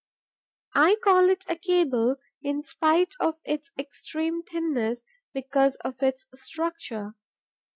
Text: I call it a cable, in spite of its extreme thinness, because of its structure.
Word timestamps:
I 0.73 0.95
call 1.03 1.29
it 1.29 1.45
a 1.47 1.55
cable, 1.55 2.15
in 2.41 2.63
spite 2.63 3.13
of 3.19 3.39
its 3.45 3.69
extreme 3.77 4.41
thinness, 4.41 5.03
because 5.31 5.75
of 5.85 6.01
its 6.01 6.25
structure. 6.33 7.13